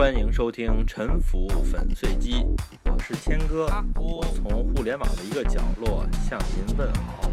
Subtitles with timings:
[0.00, 2.32] 欢迎收听《沉浮粉碎机》，
[2.86, 3.66] 我是谦哥，
[3.96, 7.30] 我从互联网的一个角落向您问好。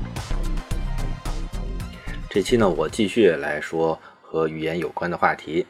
[2.30, 5.66] 这期呢，我继续来说和语言有关的话题。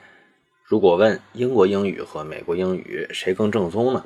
[0.63, 4.03] 如果问英国英语和美国英语谁更正宗呢？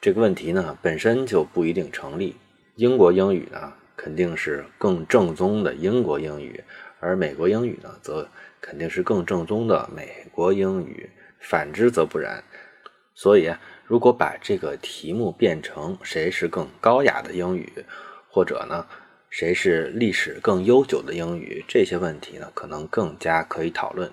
[0.00, 2.34] 这个问题呢，本身就不一定成立。
[2.74, 6.60] 英国英语呢，肯定是更正宗的英国英语，
[6.98, 8.28] 而美国英语呢，则
[8.60, 11.08] 肯定是更正宗的美国英语。
[11.40, 12.42] 反之则不然。
[13.14, 13.52] 所以，
[13.84, 17.70] 如果把这个题目变成谁是更高雅的英语，
[18.30, 18.86] 或者呢，
[19.28, 24.10] 谁是历史更悠久的英语，这些问题呢，可能更加可以讨论。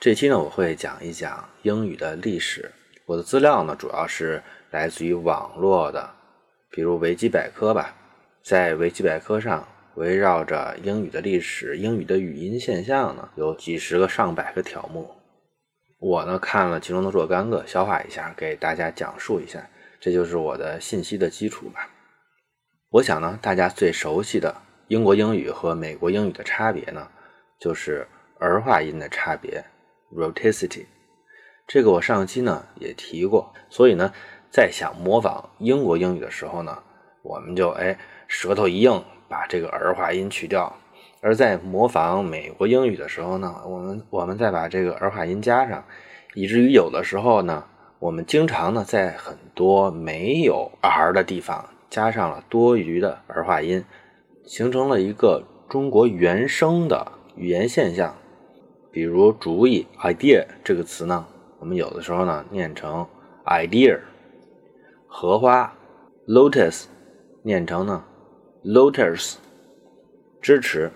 [0.00, 2.70] 这期呢，我会讲一讲英语的历史。
[3.06, 6.10] 我的资料呢，主要是来自于网络的，
[6.70, 7.94] 比如维基百科吧。
[8.42, 15.10] 在维基百科上，围绕着英语的历史、英语的语音现象呢，有几十个、上百个条目。
[15.98, 19.66] 我呢看了其中的若干个，消化一下，给大家讲述一下，
[20.00, 21.88] 这就是我的信息的基础吧。
[22.90, 24.54] 我想呢，大家最熟悉的
[24.88, 27.08] 英国英语和美国英语的差别呢，
[27.58, 28.06] 就是
[28.38, 29.64] 儿化音的差别
[30.14, 30.86] Roticity，。
[31.66, 34.12] 这个我上期呢也提过，所以呢，
[34.50, 36.82] 在想模仿英国英语的时候呢，
[37.22, 37.98] 我们就哎
[38.28, 40.76] 舌头一硬，把这个儿化音去掉。
[41.24, 45.82] 而在模仿美国英语的时候呢，我们我们再把这个儿化音加上，
[46.34, 47.64] 以至于有的时候呢，
[47.98, 53.82] 我们经常呢在很多没有 r 的地方加上了多余的儿化音，
[54.44, 58.14] 形成了一个中国原生的语言现象。
[58.92, 61.24] 比如“主意 ”（idea） 这个词呢，
[61.58, 63.06] 我们有的时候呢念成
[63.46, 63.98] “idea”；
[65.06, 65.74] 荷花
[66.28, 66.84] （lotus）
[67.42, 68.04] 念成呢
[68.62, 69.36] “lotus”；
[70.42, 70.92] 支持。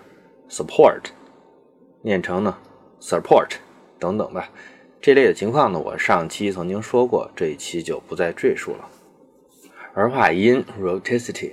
[0.49, 1.01] support，
[2.01, 2.57] 念成呢
[2.99, 3.51] support
[3.99, 4.49] 等等吧，
[4.99, 8.89] 这类的情况呢，我上期曾经说过，这一期就不再赘述了。
[9.93, 11.51] 儿化音，roticity，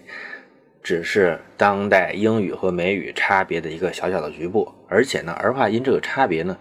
[0.82, 6.56] 只是当代英语和美语差别的一个小小的局部，而且呢，儿化音这个差别呢，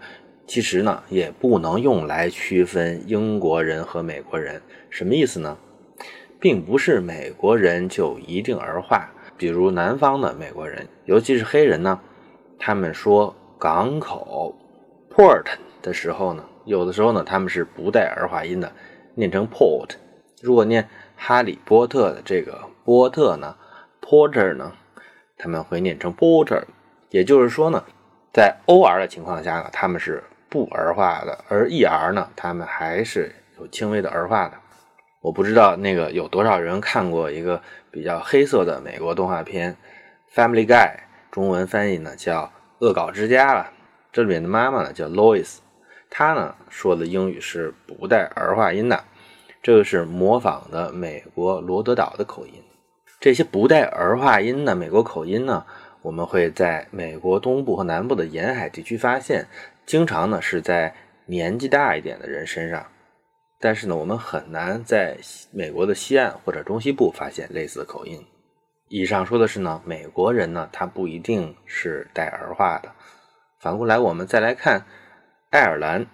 [0.46, 4.60] 其实呢也不能用来区分英国人和美国人。
[4.90, 5.56] 什么意思呢？
[6.38, 12.00] 并不是美国人就一定儿化，比如南方的美国人，尤其是黑人呢。
[12.58, 14.54] 他们说港口
[15.10, 15.44] port
[15.82, 18.72] 的时候呢，有的时候呢，他们是不带儿化音的，
[19.14, 19.90] 念成 port。
[20.42, 23.56] 如果念哈利波特的这个波特呢
[24.02, 24.72] ，porter 呢，
[25.38, 26.62] 他们会念成 porter。
[27.10, 27.82] 也就是说呢，
[28.32, 34.56] 在 or 的情况下呢，他们是不儿化的，而 er 呢，他们还是有轻微的儿化的。
[35.22, 39.76] 我不知道那个有多少人看过一个比较黑色的美国动画片
[40.36, 40.90] 《Family Guy》。
[41.36, 43.70] 中文翻译呢叫恶搞之家了。
[44.10, 45.58] 这里面的妈妈呢叫 Lois，
[46.08, 49.04] 她呢说的英语是不带儿化音的，
[49.62, 52.54] 这个是模仿的美国罗德岛的口音。
[53.20, 55.62] 这些不带儿化音的美国口音呢，
[56.00, 59.46] 我们会在美国东部和南部的沿海地区发现，
[59.84, 60.94] 经常呢是在
[61.26, 62.86] 年纪大一点的人身上。
[63.60, 65.18] 但是呢，我们很难在
[65.52, 68.24] 美国的西岸或者中西部发现类似的口音。
[68.88, 72.92] 以上说的是呢，美国人呢，他不一定是带儿化的。
[73.58, 74.86] 反过来，我们再来看
[75.50, 76.06] 爱尔兰，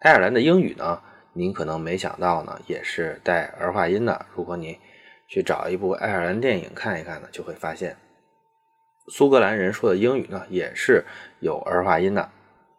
[0.00, 1.02] 爱尔兰的英语呢，
[1.34, 4.24] 您可能没想到呢，也是带儿化音的。
[4.34, 4.78] 如果你
[5.28, 7.94] 去找一部爱尔兰电影看一看呢，就会发现，
[9.08, 11.04] 苏格兰人说的英语呢，也是
[11.40, 12.30] 有儿化音的。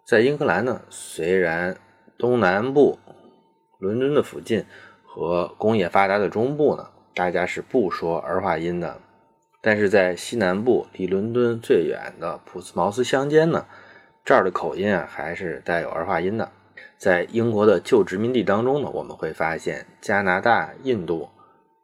[0.03, 1.77] 在英格兰呢，虽然
[2.17, 2.97] 东南部、
[3.77, 4.66] 伦敦的附近
[5.05, 6.89] 和工业发达的中部呢。
[7.16, 9.00] 大家是不说儿化音的，
[9.62, 13.66] 但是在西南部离伦敦最远的普斯茅斯乡间呢，
[14.26, 16.52] 这儿的口音啊还是带有儿化音的。
[16.98, 21.30] 在英国的旧殖民地当中呢，我们会发现加拿大、印度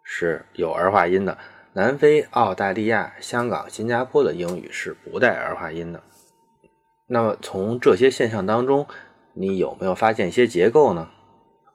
[0.03, 1.38] 是有儿化音的，
[1.72, 6.03] 南非、澳大利亚、香港、新加坡的英语是不带儿化音的。
[7.08, 8.86] 那么从这些现象当中，
[9.34, 11.07] 你有没有发现一些结构呢？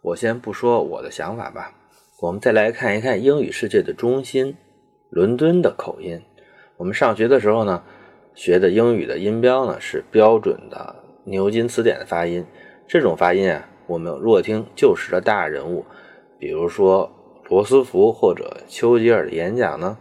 [0.03, 1.73] 我先不说我的想法吧。
[2.19, 4.57] 我们再来看一看英语世界的中心——
[5.11, 6.19] 伦敦的口音。
[6.79, 7.83] 我们上学的时候呢，
[8.35, 12.43] 学的英语的音标呢是标准的牛津词典的发音。
[12.89, 15.85] 这种发音啊，我们若听旧时的大人物，
[16.39, 17.13] 比如说
[17.51, 19.99] 罗斯福或者丘吉尔的演讲呢，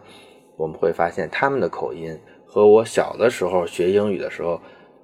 [0.56, 4.62] 我们会发现他们的口音和我小的时候学英语的时候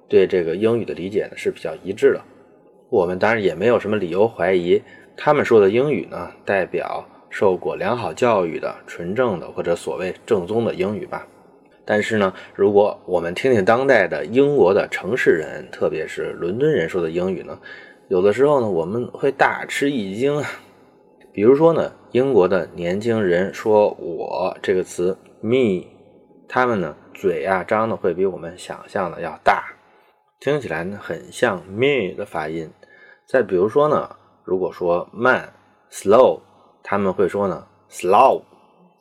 [0.08, 2.22] 对这个英语的理解呢是比较一致的。
[2.88, 4.82] 我们当然也没有什么理由怀疑。
[5.16, 11.26] 他们说的英语呢，代表受过良好教育的纯正的或者所谓正宗的英语吧。
[11.84, 17.58] 但是呢，如果我们听听当代的英国的城市人，特别是伦敦人说的英语呢，
[18.08, 20.48] 有的时候呢，我们会大吃一惊啊。
[21.32, 25.84] 比如说呢，英国的年轻人说“我”这个词 “me”，
[26.46, 29.64] 他们呢嘴啊张的会比我们想象的要大，
[30.38, 32.70] 听起来呢很像 “me” 的发音。
[33.26, 34.08] 再比如说呢，
[34.44, 35.52] 如果说慢
[35.90, 36.40] “slow”，
[36.82, 38.42] 他们会说呢 “slow”。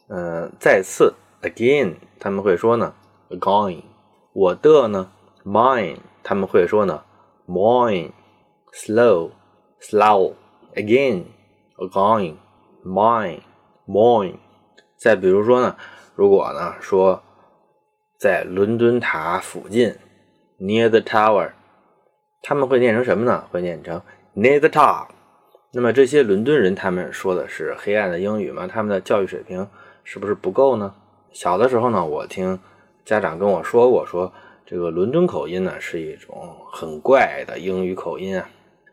[0.08, 2.94] 嗯，再次 “again”，他们会说呢
[3.32, 3.84] “going”。
[4.34, 5.12] 我的呢
[5.44, 7.04] “mine”，他们会说呢
[7.48, 8.12] “mine”。
[8.74, 9.32] slow,
[9.82, 10.34] slow,
[10.76, 11.26] again,
[11.78, 12.38] again,
[12.86, 13.42] mine,
[13.86, 14.36] mine。
[14.96, 15.76] 再比如说呢，
[16.16, 17.22] 如果呢说
[18.18, 19.94] 在伦敦塔附近
[20.58, 21.52] ，near the tower，
[22.42, 23.46] 他们会念成什么呢？
[23.52, 24.02] 会念成
[24.34, 25.08] near the top。
[25.74, 28.68] 那么这些伦敦人他们说的是黑暗的英语吗？
[28.68, 29.66] 他们的教育水平
[30.04, 30.94] 是不是不够呢？
[31.32, 32.60] 小的时候呢，我听
[33.06, 34.32] 家长跟我说过，说
[34.66, 38.50] 这个伦敦口音呢是一种很怪的英语口音啊。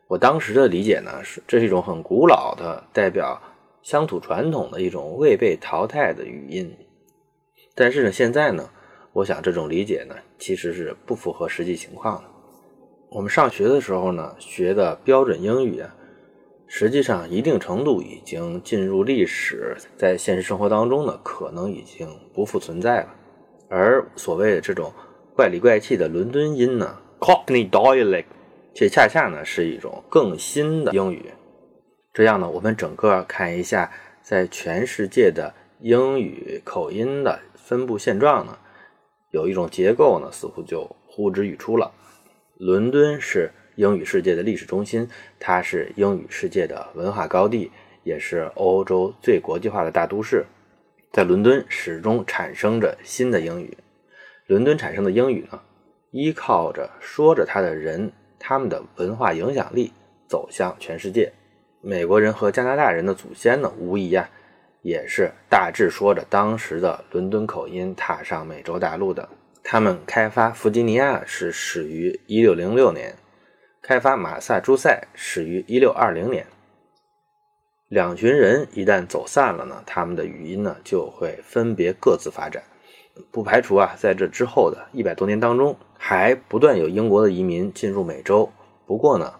[0.06, 3.42] 我当时的理解呢，是这是一种很古老的、代表
[3.82, 6.72] 乡土传统的一种未被淘汰的语音。
[7.74, 8.70] 但是呢，现在呢，
[9.12, 12.24] 我想这种理解呢，其实是不符合实际情况的。
[13.10, 15.92] 我们上学的时候呢，学的标准英语啊，
[16.68, 23.14] 实际上一定程度已经进入历史，在现实生活当中呢，可能已经不复存在了。
[23.70, 24.92] 而所谓的这种
[25.34, 28.26] 怪里怪气的伦敦音呢，Cockney dialect。
[28.74, 31.24] 这恰恰呢是一种更新的英语。
[32.12, 33.90] 这样呢，我们整个看一下
[34.22, 38.56] 在全世界的英语口音的分布现状呢，
[39.30, 41.90] 有一种结构呢，似乎就呼之欲出了。
[42.58, 45.08] 伦敦是英语世界的历史中心，
[45.38, 47.70] 它是英语世界的文化高地，
[48.02, 50.44] 也是欧洲最国际化的大都市。
[51.12, 53.78] 在伦敦始终产生着新的英语。
[54.48, 55.60] 伦敦产生的英语呢，
[56.10, 58.10] 依靠着说着它的人。
[58.40, 59.92] 他们的文化影响力
[60.28, 61.32] 走向全世界。
[61.80, 64.28] 美国人和加拿大人的祖先呢，无疑啊，
[64.82, 69.28] 也是大致说着当时的伦敦口音踏上美洲大陆的。
[69.62, 73.14] 他们开发弗吉尼亚是始于1606年，
[73.88, 76.46] 开发马萨诸塞始于1620年。
[77.88, 82.62] 两群人一旦走散了呢，他们的语音呢就会分别各自发展。
[83.30, 85.74] 不排除啊，在这之后的一百多年当中。
[85.96, 88.52] 还不断有英国的移民进入美洲，
[88.84, 89.32] 不过呢，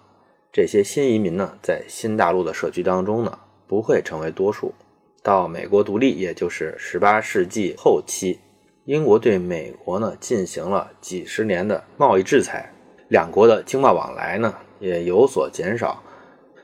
[0.51, 4.73] 这些新移民呢，在新大陆的社区当中呢，不会成为多数。
[5.23, 8.41] 到美国独立，也就是十八世纪后期，
[8.87, 12.73] 英国对美国呢进行了几十年的贸易制裁，
[13.09, 16.03] 两国的经贸往来呢也有所减少。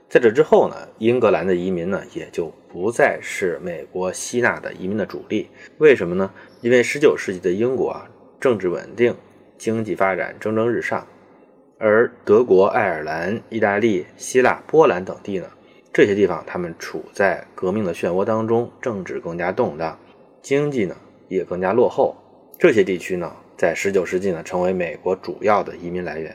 [0.08, 5.49] 在这之后呢，英格兰的移民呢也就不再是美国吸纳的移民的主力。
[5.79, 6.31] 为什么呢？
[6.61, 8.08] 因为十九世纪的英国啊，
[8.38, 9.14] 政治稳定。
[9.56, 11.06] 经济发展蒸蒸日上，
[11.79, 15.49] 而德国、爱尔兰、意大利、希腊、波兰等地呢？
[15.93, 19.97] 这些地方他们处在革命的漩涡当中，政治更加动荡，
[20.43, 20.97] 经济呢
[21.29, 22.17] 也更加落后。
[22.58, 26.35] 这些地区呢，在19世纪呢，成为美国主要的移民来源。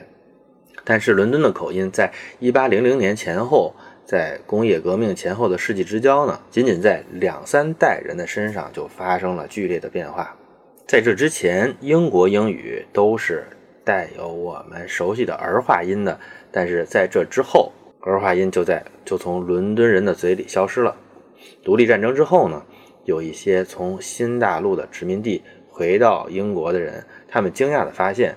[0.84, 3.76] 但是，伦敦的口音在1800年前后，
[4.06, 10.36] 在工业革命前后的世纪之交呢，仅仅在两三代人的身上就发生了剧烈的变化。
[10.88, 13.44] 在这之前，英国英语都是
[13.84, 16.20] 带有我们熟悉的儿化音的，
[16.52, 20.96] 但是在这之后，儿化音就在就从伦敦人的嘴里消失了。
[21.64, 22.66] 独立战争之后呢，
[23.06, 25.44] 有一些从新大陆的殖民地
[25.80, 28.36] 回到英国的人，他们惊讶地发现，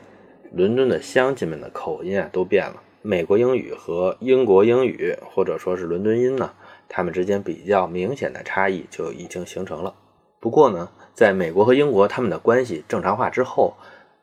[0.53, 2.81] 伦敦的乡亲们的口音啊都变了。
[3.03, 6.53] 美国英语和英国英语，或者说是伦敦音呢，
[6.89, 9.93] 他们之间比较明显的差异就已经形成了。
[10.39, 10.89] 不过呢。
[11.15, 13.75] 在美国和英国他们的关系正常化之后，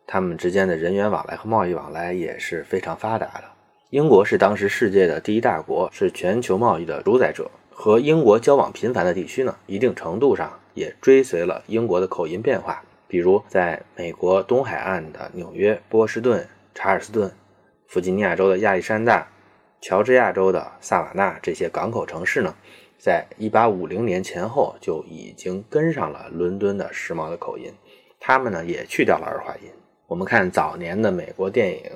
[0.08, 3.44] 他们之间的人员往来和贸易往来也是非常发达的。
[3.92, 7.52] 英国是当时世界的第一大国，是全球贸易的主宰者。
[7.70, 12.84] 和英国交往频繁的地区呢，一定程度上也追随了英国的口音变化。
[13.10, 17.32] 比如，在美国东海岸的纽约、波士顿、查尔斯顿，
[17.88, 19.28] 弗吉尼亚州的亚历山大、
[19.82, 22.56] 乔治亚州的萨瓦纳这些港口城市呢。
[23.00, 27.74] 在一八五零年前后就已经跟上了伦敦的时髦的口音，
[28.20, 29.72] 他们呢也去掉了儿化音。
[30.06, 31.90] 我们看早年的美国电影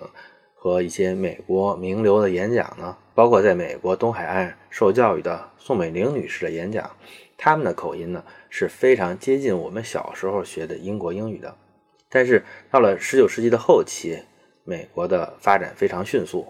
[0.56, 6.90] 和一些美国名流的演讲呢，包括在美国东海岸受教育的宋美龄女士的演讲，
[7.44, 11.54] 他们的口音呢是非常接近我们小时候学的英国英语的。
[12.10, 14.18] 但是到了十九世纪的后期，
[14.64, 16.48] 美国的发展非常迅速，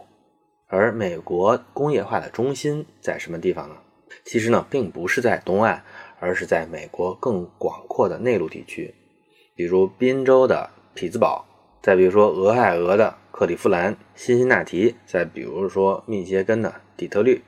[0.67, 3.75] 而美国工业化的中心在什么地方呢？
[4.23, 5.81] 其实呢，并不是在东岸，
[6.19, 8.93] 而是在美国更广阔的内陆地区，
[9.55, 11.43] 比如宾州的匹兹堡，
[11.81, 17.41] 再比如说俄亥俄的克利夫兰、辛辛那提，再比如说密歇根的底特律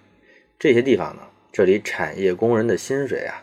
[0.57, 1.21] 这些地方呢，
[1.55, 3.41] 这里产业工人的薪水啊，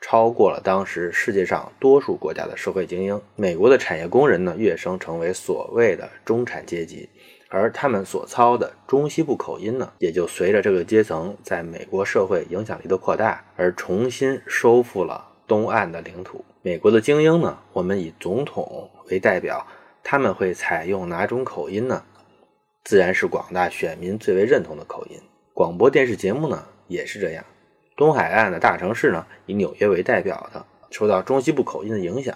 [0.00, 3.20] 超过了当时世界上多数国家的社会精英。
[3.34, 7.08] 美国的产业工人呢，跃升成为所谓的中产阶级。
[7.48, 16.44] 而他们所操的中西部口音呢，也就随着这个阶层在美国社会影响力的扩大，而重新收复了东岸的领土。
[16.62, 19.66] 美国的精英呢，我们以总统为代表，
[20.04, 22.04] 他们会采用哪种口音呢？
[22.84, 25.18] 自然是广大选民最为认同的口音。
[25.52, 27.44] 广播电视节目呢，也是这样。
[27.96, 32.34] 东海岸的大城市呢，以纽约为代表的，受到中西部口音的影响，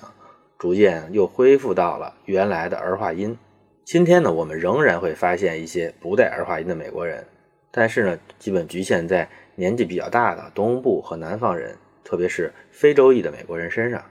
[0.58, 3.36] 逐渐又恢复到了原来的儿化音。
[3.84, 7.26] 今天呢，我们仍然会发现一些不带儿化音的美国人，
[7.70, 14.02] 但是呢，基本局限在年纪比较大的东部和南方人，特别是非洲裔的美国人身上。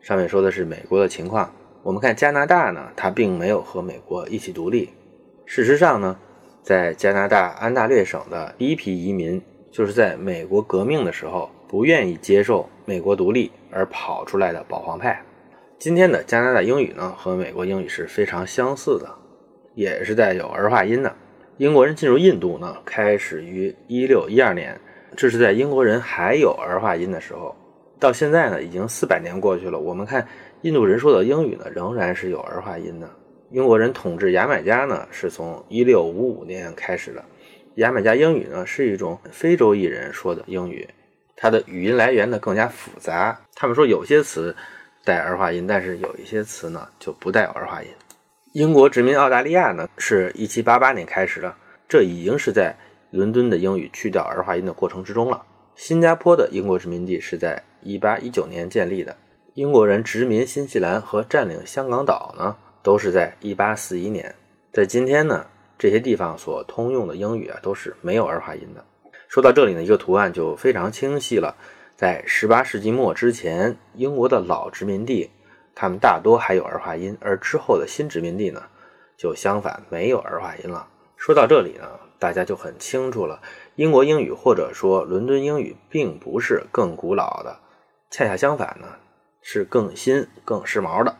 [0.00, 4.90] 上面说的是美国的情况，我们看加拿大呢，它并没有和美国一起独立。
[5.46, 6.18] 事实上呢，
[6.62, 9.40] 在加拿大安大略省的第一批移民，
[9.74, 15.20] 就是在美国革命的时候不愿意接受美国独立而跑出来的保皇派。
[15.80, 19.12] 今天的加拿大英语呢，和美国英语是非常相似的，
[19.74, 21.12] 也是带有儿化音的。
[21.56, 24.80] 英国人进入印度呢，开始于一六一二年，
[25.16, 27.52] 这是在英国人还有儿化音的时候。
[27.98, 29.76] 到现在呢，已经四百年过去了。
[29.76, 30.24] 我们看
[30.62, 33.10] 印度人说的英语呢，仍然是有儿化音的。
[33.50, 37.24] 英国人统治牙买加呢，是从一六五五年开始的。
[37.76, 40.88] 牙买加英语呢，是一种非洲裔人说的英语，
[41.36, 43.40] 它的语音来源呢更加复杂。
[43.54, 44.54] 他们说有些词。
[45.06, 47.88] 带儿化音，但是有一些词呢就不带儿化音。
[48.54, 51.54] 英国殖民澳大利亚呢是一七八八年开始的，
[51.86, 52.74] 这已经是在
[53.10, 55.44] 伦敦的英语去掉儿化音的过程之中了。
[55.76, 59.14] 新加坡的英国殖民地是在一八一九年建立的。
[59.52, 64.34] 英国人殖民新西兰和占领香港岛呢都是在一八四一年。
[64.72, 65.44] 在今天呢，
[65.78, 68.84] 这些地方所通用的英语啊都是没有儿化音的。
[69.28, 71.56] 说到这里呢，一个图案就非常清晰了。
[71.96, 75.30] 在十八世纪末之前，英国的老殖民地，
[75.74, 78.62] 他们大多还有儿化音，而之后的新殖民地呢，
[79.16, 80.88] 就相反没有儿化音了。
[81.16, 81.88] 说到这里呢，
[82.18, 83.40] 大家就很清楚了，
[83.76, 87.56] 英国英语或者说伦敦英语并不是更古老的，
[88.10, 88.88] 恰恰相反呢，
[89.40, 91.16] 是更新、更时髦的。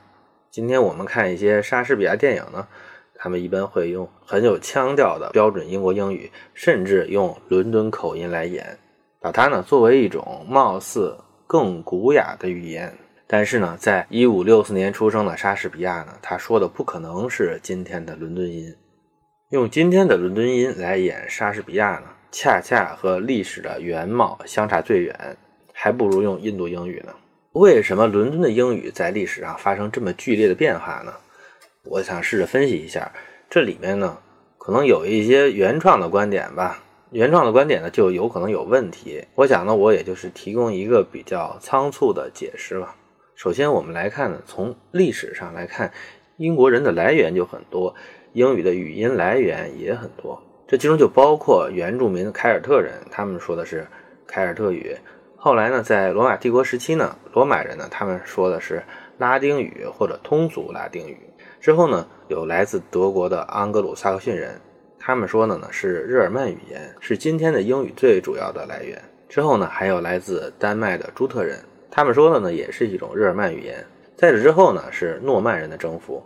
[0.50, 2.68] 今天我们看一些莎士比亚电影呢，
[3.16, 8.78] 他们一般会用很有腔调的标准英国英语，甚至用伦敦口音来演。
[9.20, 11.16] 把它呢作为一种貌似
[11.46, 12.92] 更古雅的语言，
[13.26, 18.74] 但是呢，在一五六四年出生的莎士比亚呢，他说的不可能是今天的伦敦音。
[19.50, 25.36] 用今天的伦敦音来演莎士比亚呢，恰恰和历史的原貌相差最远，
[25.72, 27.14] 还不如用印度英语呢。
[27.52, 31.12] 为什么伦敦的英语在历史上发生这么剧烈的变化呢？
[31.84, 33.12] 我想试着分析一下，
[33.50, 34.16] 这里面呢，
[34.56, 36.82] 可能有一些原创的观点吧。
[37.10, 39.22] 原创的观点呢，就有可能有问题。
[39.34, 42.96] 我想呢，我也就是提供一个比较仓促的解释吧。
[43.36, 45.92] 首先，我们来看呢，从历史上来看，
[46.38, 47.94] 英国人的来源就很多，
[48.32, 50.42] 英语的语音来源也很多。
[50.66, 53.86] 这其中就包括原住民凯尔特人，他们说的是
[54.26, 54.96] 凯尔特语。
[55.36, 58.82] 后来呢，在罗马帝国时期呢，罗马人呢，他们说的是
[59.18, 61.18] 拉丁语或者通俗拉丁语。
[61.64, 64.60] 之后呢，有来自德国的安格鲁萨克逊人。
[64.98, 69.02] 他们说的呢是日耳曼语言，是今天的英语最主要的来源。
[69.30, 71.58] 之后呢，还有来自丹麦的朱特人，
[71.90, 73.82] 他们说的呢也是一种日耳曼语言。
[74.14, 76.22] 在这之后呢，是诺曼人的征服。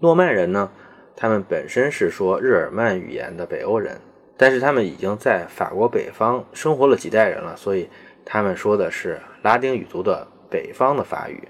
[0.00, 0.68] 诺曼人呢，
[1.14, 3.96] 他们本身是说日耳曼语言的北欧人，
[4.36, 7.88] 但是他们已经在法国北方生活了几代人了，所以
[8.24, 11.40] 他们说的是拉丁语族的北方的法语。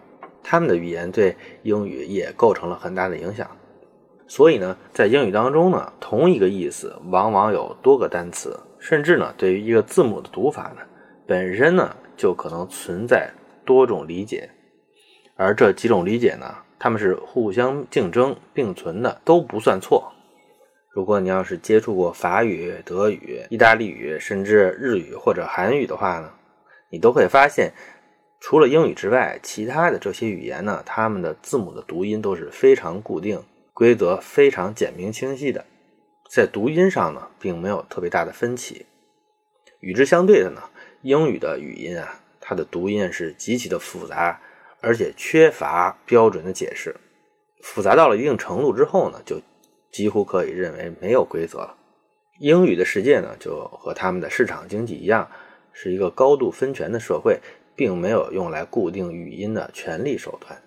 [0.45, 1.35] 他们的语言对
[1.65, 3.51] 英语也构成了很大的影响。
[4.29, 10.83] 所以呢，在英语当中呢，同一个意思往往有多个单词，甚至呢，对于一个字母的读法呢，
[11.27, 13.31] 本身呢就可能存在
[13.65, 14.49] 多种理解，
[15.37, 16.47] 而这几种理解呢，
[16.79, 20.11] 他们是互相竞争并存的，都不算错。
[20.91, 26.31] 如果你要是接触过法语、德语、意大利语，甚至日语或者韩语的话呢，
[26.89, 27.73] 你都会发现，
[28.47, 33.43] 除了英语之外，其他的这些语言呢，它们的字母的读音都是非常固定。
[33.73, 35.65] 规则非常简明清晰的，
[36.31, 38.85] 在读音上呢，并没有特别大的分歧。
[39.81, 40.63] 与之相对的呢，
[41.01, 44.39] 英语的语音啊，它的读音是极其的复杂，
[44.83, 46.95] 而且缺乏标准的解释。
[47.63, 49.41] 复杂到了一定程度之后呢，就
[49.91, 51.75] 几乎可以认为没有规则了。
[52.41, 55.27] 英语的世界呢，就和他们的市场经济一样，
[55.73, 57.41] 是一个高度分权的社会，
[57.77, 60.61] 并没有用来固定语音的权利手段，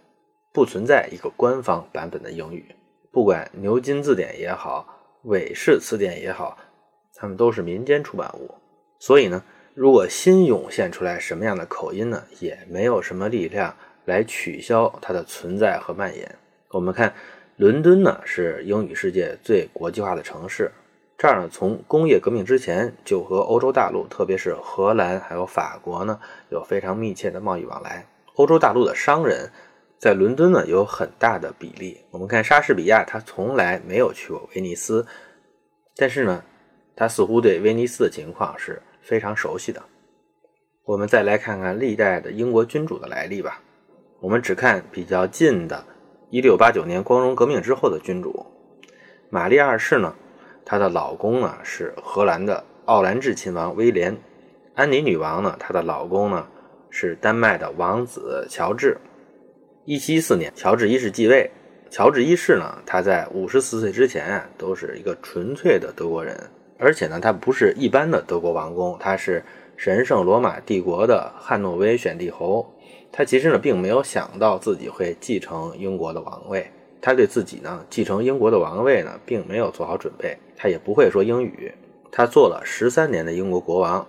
[0.52, 2.66] 不存在一个官方版本的英语。
[3.12, 4.88] 不管牛津字典也好，
[5.24, 6.58] 韦氏词典也好，
[7.16, 8.54] 它们都是民间出版物。
[9.00, 16.36] 所以呢，如果新涌现出来什么样的口音呢，也没有什么力量来取消它的存在和蔓延。
[16.70, 17.14] 我们看，
[17.56, 20.72] 伦敦呢是英语世界最国际化的城市。
[21.18, 26.20] 这儿呢，从工业革命之前就和欧洲大陆，特别是荷兰还有法国呢，
[26.50, 28.06] 有非常密切的贸易往来。
[28.36, 29.52] 欧洲大陆的商人
[29.98, 32.00] 在伦敦呢有很大的比例。
[32.12, 35.04] 我们看莎士比亚，他从来没有去过威尼斯，
[35.96, 36.44] 但是呢，
[36.96, 39.82] 他似乎对威尼斯的情况是非常熟悉的。
[40.86, 43.60] 我们再来看看历代的英国君主的来历吧。
[44.20, 45.84] 我们只看比较近的
[46.30, 48.46] 1689年光荣革命之后的君主，
[49.32, 50.14] 玛丽二世呢。
[50.70, 54.18] 她的老公呢是荷兰的奥兰治亲王威廉，
[54.76, 56.46] 安妮女王呢，她的老公呢
[56.90, 58.98] 是丹麦的王子乔治。
[59.86, 61.50] 一七一四年，乔治一世继位。
[61.90, 66.38] 乔治一世呢，他在五十四岁之前啊，都是一个纯粹的德国人，
[66.78, 69.42] 而且呢，他不是一般的德国王公，他是
[69.78, 72.70] 神圣罗马帝国的汉诺威选帝侯。
[73.10, 76.70] 他其实呢，并没有想到自己会继承英国的王位。
[77.08, 81.74] 他对自己呢继承英国的王位呢，并没有做好准备，他也不会说英语。
[82.12, 84.06] 他做了十三年的英国国王，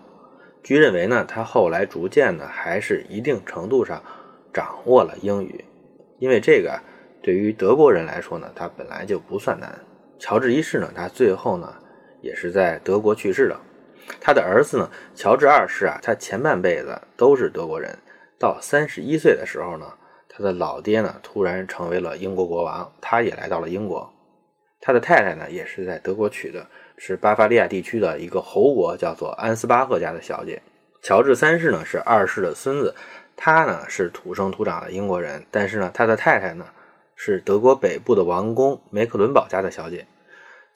[0.65, 4.03] 据认为呢，他后来逐渐呢还是一定程度上
[4.53, 5.65] 掌握了英语，
[6.19, 6.77] 因为这个
[7.23, 9.73] 对于德国人来说呢，他本来就不算难。
[10.19, 11.73] 乔治一世呢，他最后呢
[12.21, 13.57] 也是在德国去世的。
[14.21, 17.97] 他的儿子呢，乔治二世啊，他前半辈子都是德国人，
[18.41, 19.87] 到三十一岁的时候呢。
[20.39, 24.09] 他的老爹呢，突然成为了英国国王，他也来到了英国。
[24.81, 26.65] 他的太太呢，也是在德国娶的，
[26.97, 30.63] 是巴伐利亚地区的一个侯国，叫做安斯巴赫家的小姐。
[31.03, 32.95] 乔治三世呢，是二世的孙子，
[33.37, 36.65] 他呢是土生土长的英国人，但是呢，他的太太呢
[37.17, 40.07] 是德国北部的王公梅克伦堡家的小姐。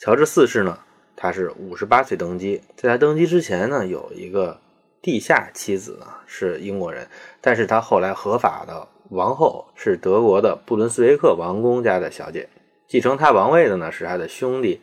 [0.00, 0.76] 乔治四世呢，
[1.14, 4.58] 他是五十八岁登基，在他登基之前呢，有一个
[5.02, 7.06] 地下妻子呢是英国人，
[7.40, 8.88] 但是他后来合法的。
[9.10, 12.48] 王后是德国的布伦斯维克王公家的小姐，
[12.88, 14.80] 继承他王位的呢是他的兄弟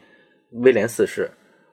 [0.51, 1.31] 威廉四世。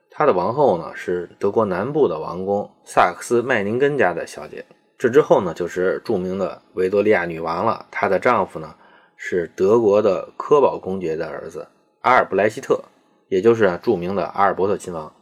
[0.09, 4.65] 他的王后呢是德国南部的王公萨克斯麦宁根家的小姐。
[4.97, 7.85] 这之后呢就是著名的维多利亚女王了。
[7.91, 8.73] 她的丈夫呢
[9.17, 11.67] 是德国的科堡公爵的儿子
[12.01, 12.81] 阿尔布莱希特，
[13.27, 15.13] 也就是著名的阿尔伯特亲王。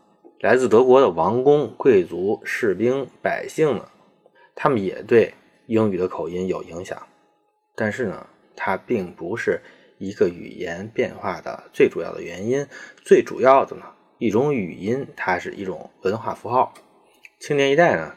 [0.46, 3.90] 来自德国的王公、贵族、士兵、百姓呢，
[4.54, 5.34] 他们也对
[5.66, 7.02] 英语的口音有影响。
[7.74, 9.60] 但是呢，它并不是
[9.98, 12.64] 一个语言变化的最主要的原因。
[13.04, 13.86] 最主要的呢，
[14.20, 16.72] 一种语音，它是一种文化符号。
[17.40, 18.14] 青年一代呢，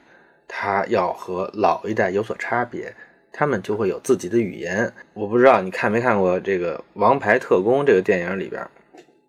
[0.47, 2.95] 他要和老一代有所差别，
[3.33, 4.93] 他们就会有自己的语言。
[5.15, 8.63] 我不知道你看没看过这个《王牌特工》这个电影里边，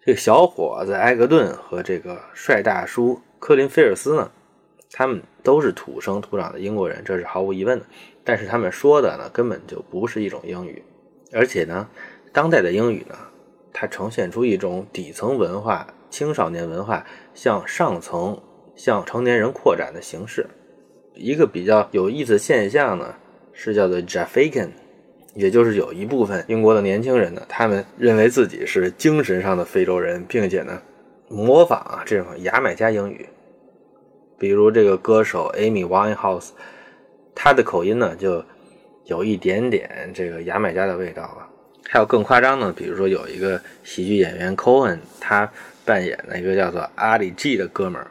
[0.10, 4.32] 这个小伙子埃格顿和这个帅大叔科林菲尔斯呢，
[4.92, 7.86] 他们都是土生土长的英国人，这是毫无疑问的。
[8.24, 10.82] 但是他们说的呢，根本就不是一种英语，
[11.32, 11.88] 而且呢，
[12.34, 13.16] 当代的英语呢，
[13.72, 18.36] 它呈现出一种底层文化、青少年文化向上层、
[18.76, 20.44] 向成年人扩展的形式。
[21.14, 23.14] 一个比较有意思的现象呢，
[23.54, 24.70] 是叫做 Jaffican，
[25.36, 30.82] 也就是有一部分英国的年轻人呢，他们认为自己是精神上的非洲人，并且呢，
[31.28, 33.28] 模仿啊这种牙买加英语，
[34.38, 36.50] 比如这个歌手 Amy Winehouse。
[37.36, 38.44] 他的口音呢，就
[39.06, 41.48] 有一点点这个牙买加的味道了。
[41.88, 45.50] 还有更夸张的，比如说有一个喜剧演员 Cohen，他
[45.86, 48.08] 扮演的一个叫做阿里 G 的哥们儿。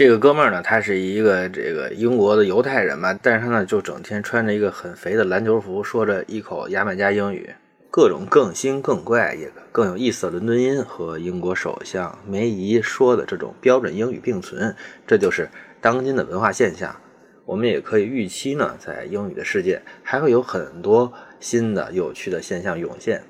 [0.00, 7.50] 这个哥们儿呢，他是一个这个英国的犹太人嘛，但是他呢就整天穿着一个很肥的篮球服，说着一口牙买加英语，
[7.90, 14.74] 各种更新更怪也更有意思的伦敦音和英国首相梅姨说的这种标准英语并存，
[15.06, 15.50] 这就是
[15.82, 16.96] 当今的文化现象。
[17.44, 23.22] 我们也可以预期呢，在英语的世界还会有很多新的有趣的现象涌现。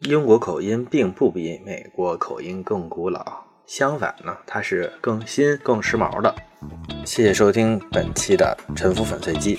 [0.00, 6.34] 英国口音并不比美国口音更古老，相反呢，它是更新、更时髦的。
[7.04, 9.56] 谢谢收听本期的《沉浮粉碎机》。